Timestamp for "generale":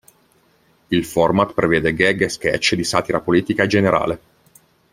3.67-4.19